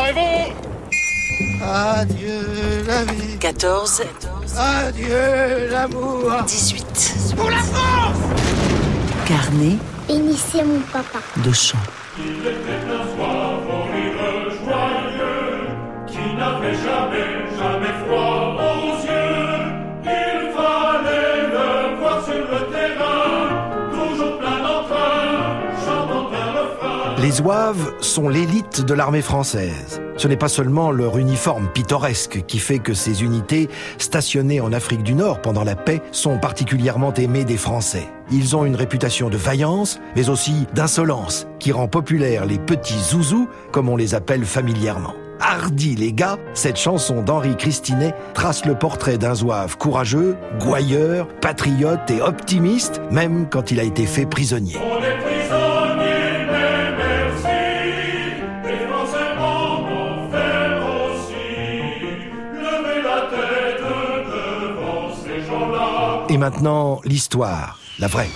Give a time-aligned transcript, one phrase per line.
[0.00, 0.70] Préparez-vous
[1.62, 3.36] Adieu la vie.
[3.38, 4.02] 14.
[4.56, 6.32] Adieu l'amour.
[6.46, 7.34] 18.
[7.36, 8.16] Pour la France
[9.26, 9.76] Carnet
[10.08, 11.18] Béni, c'est mon papa.
[11.44, 11.78] de chant.
[16.06, 17.26] qui n'avait jamais,
[17.56, 18.59] jamais froid
[27.22, 30.00] Les Zouaves sont l'élite de l'armée française.
[30.16, 35.02] Ce n'est pas seulement leur uniforme pittoresque qui fait que ces unités, stationnées en Afrique
[35.02, 38.08] du Nord pendant la paix, sont particulièrement aimées des Français.
[38.32, 43.50] Ils ont une réputation de vaillance, mais aussi d'insolence, qui rend populaires les petits zouzous,
[43.70, 45.12] comme on les appelle familièrement.
[45.40, 52.10] Hardi les gars, cette chanson d'Henri Christinet trace le portrait d'un zouave courageux, gouailleur, patriote
[52.10, 54.76] et optimiste, même quand il a été fait prisonnier.
[66.28, 68.30] Et maintenant, l'histoire, la vraie.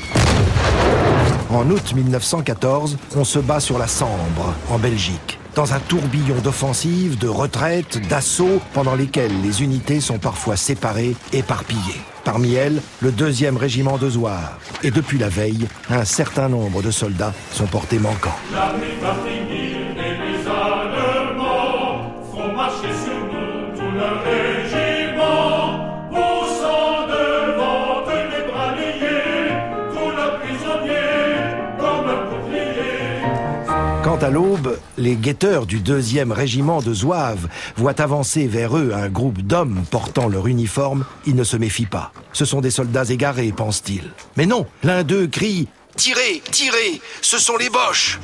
[1.51, 7.19] En août 1914, on se bat sur la Sambre, en Belgique, dans un tourbillon d'offensives,
[7.19, 12.01] de retraites, d'assauts, pendant lesquels les unités sont parfois séparées, éparpillées.
[12.25, 14.57] Parmi elles, le deuxième régiment de Zouaves.
[14.83, 18.35] Et depuis la veille, un certain nombre de soldats sont portés manquants.
[34.15, 39.09] Quant à l'aube, les guetteurs du deuxième régiment de Zouaves voient avancer vers eux un
[39.09, 41.05] groupe d'hommes portant leur uniforme.
[41.27, 42.13] Ils ne se méfient pas.
[42.33, 44.13] Ce sont des soldats égarés, pense-t-il.
[44.37, 48.21] Mais non, l'un d'eux crie «Tirez, tirez, ce sont les Boches!»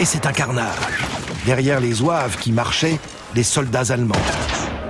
[0.00, 1.04] Et c'est un carnage.
[1.44, 2.98] Derrière les Zouaves qui marchaient,
[3.34, 4.14] les soldats allemands.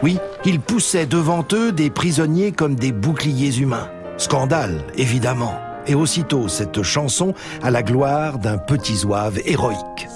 [0.05, 3.91] Oui, ils poussaient devant eux des prisonniers comme des boucliers humains.
[4.19, 5.66] Scandale, évidemment.
[5.87, 10.09] Et aussitôt cette chanson à la gloire d'un petit zouave héroïque.